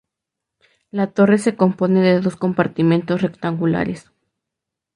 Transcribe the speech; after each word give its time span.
La 0.89 1.11
torre 1.13 1.37
se 1.37 1.55
compone 1.55 2.01
de 2.01 2.21
dos 2.21 2.35
compartimentos 2.35 3.21
rectangulares. 3.21 4.11